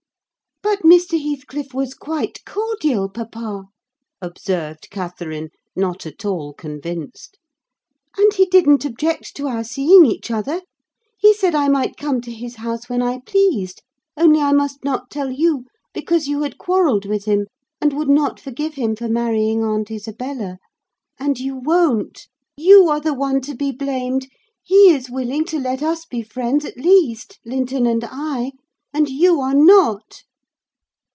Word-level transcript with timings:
"But 0.63 0.83
Mr. 0.83 1.21
Heathcliff 1.21 1.73
was 1.73 1.93
quite 1.93 2.45
cordial, 2.45 3.09
papa," 3.09 3.65
observed 4.21 4.89
Catherine, 4.89 5.49
not 5.75 6.05
at 6.05 6.23
all 6.23 6.53
convinced; 6.53 7.37
"and 8.17 8.33
he 8.33 8.45
didn't 8.45 8.85
object 8.85 9.35
to 9.35 9.47
our 9.47 9.63
seeing 9.63 10.05
each 10.05 10.31
other: 10.31 10.61
he 11.17 11.33
said 11.33 11.55
I 11.55 11.67
might 11.67 11.97
come 11.97 12.21
to 12.21 12.31
his 12.31 12.57
house 12.57 12.87
when 12.87 13.01
I 13.01 13.19
pleased; 13.25 13.81
only 14.15 14.39
I 14.39 14.53
must 14.53 14.83
not 14.83 15.09
tell 15.09 15.29
you, 15.29 15.65
because 15.93 16.27
you 16.27 16.41
had 16.43 16.57
quarrelled 16.57 17.05
with 17.05 17.25
him, 17.25 17.47
and 17.81 17.91
would 17.93 18.09
not 18.09 18.39
forgive 18.39 18.75
him 18.75 18.95
for 18.95 19.09
marrying 19.09 19.63
aunt 19.63 19.91
Isabella. 19.91 20.57
And 21.19 21.37
you 21.39 21.55
won't. 21.57 22.27
You 22.55 22.87
are 22.87 23.01
the 23.01 23.13
one 23.15 23.41
to 23.41 23.55
be 23.55 23.71
blamed: 23.71 24.27
he 24.63 24.91
is 24.93 25.09
willing 25.11 25.43
to 25.45 25.59
let 25.59 25.81
us 25.83 26.05
be 26.05 26.21
friends, 26.21 26.65
at 26.65 26.77
least; 26.77 27.39
Linton 27.45 27.85
and 27.85 28.05
I; 28.09 28.53
and 28.93 29.09
you 29.09 29.41
are 29.41 29.55
not." 29.55 30.21